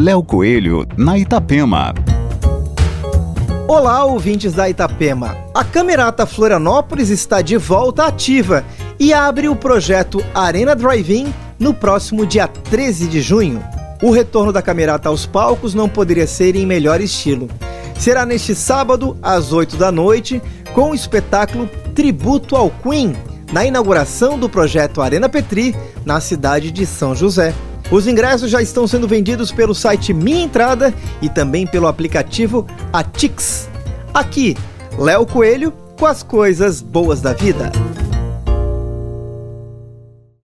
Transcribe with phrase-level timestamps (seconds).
[0.00, 1.92] Léo Coelho, na Itapema.
[3.68, 5.36] Olá, ouvintes da Itapema.
[5.52, 8.64] A Camerata Florianópolis está de volta ativa
[8.98, 13.62] e abre o projeto Arena Drive-In no próximo dia 13 de junho.
[14.02, 17.46] O retorno da Camerata aos palcos não poderia ser em melhor estilo.
[17.98, 20.40] Será neste sábado, às 8 da noite,
[20.72, 23.14] com o espetáculo Tributo ao Queen,
[23.52, 25.76] na inauguração do projeto Arena Petri,
[26.06, 27.52] na cidade de São José.
[27.90, 33.68] Os ingressos já estão sendo vendidos pelo site Minha Entrada e também pelo aplicativo Atix.
[34.14, 34.56] Aqui,
[34.96, 37.70] Léo Coelho com as coisas boas da vida.